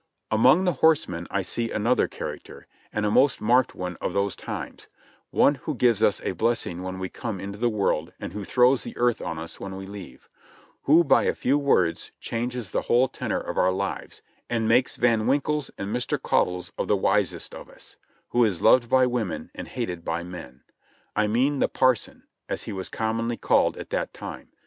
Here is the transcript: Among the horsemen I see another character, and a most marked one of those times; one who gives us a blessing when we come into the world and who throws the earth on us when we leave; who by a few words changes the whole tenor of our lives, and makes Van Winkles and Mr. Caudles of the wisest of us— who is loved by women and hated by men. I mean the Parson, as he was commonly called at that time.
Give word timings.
Among 0.31 0.63
the 0.63 0.71
horsemen 0.73 1.27
I 1.29 1.43
see 1.43 1.69
another 1.69 2.07
character, 2.07 2.65
and 2.91 3.05
a 3.05 3.11
most 3.11 3.39
marked 3.39 3.75
one 3.75 3.97
of 3.97 4.13
those 4.15 4.35
times; 4.35 4.87
one 5.29 5.53
who 5.53 5.75
gives 5.75 6.01
us 6.01 6.19
a 6.23 6.31
blessing 6.31 6.81
when 6.81 6.97
we 6.97 7.07
come 7.07 7.39
into 7.39 7.59
the 7.59 7.69
world 7.69 8.11
and 8.19 8.33
who 8.33 8.43
throws 8.43 8.81
the 8.81 8.97
earth 8.97 9.21
on 9.21 9.37
us 9.37 9.59
when 9.59 9.75
we 9.75 9.85
leave; 9.85 10.27
who 10.85 11.03
by 11.03 11.25
a 11.25 11.35
few 11.35 11.55
words 11.55 12.09
changes 12.19 12.71
the 12.71 12.81
whole 12.81 13.07
tenor 13.09 13.39
of 13.39 13.59
our 13.59 13.71
lives, 13.71 14.23
and 14.49 14.67
makes 14.67 14.95
Van 14.95 15.27
Winkles 15.27 15.69
and 15.77 15.95
Mr. 15.95 16.19
Caudles 16.19 16.71
of 16.79 16.87
the 16.87 16.97
wisest 16.97 17.53
of 17.53 17.69
us— 17.69 17.95
who 18.29 18.43
is 18.43 18.59
loved 18.59 18.89
by 18.89 19.05
women 19.05 19.51
and 19.53 19.67
hated 19.67 20.03
by 20.03 20.23
men. 20.23 20.63
I 21.15 21.27
mean 21.27 21.59
the 21.59 21.69
Parson, 21.69 22.23
as 22.49 22.63
he 22.63 22.73
was 22.73 22.89
commonly 22.89 23.37
called 23.37 23.77
at 23.77 23.91
that 23.91 24.15
time. 24.15 24.49